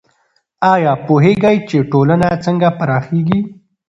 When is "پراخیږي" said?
2.79-3.39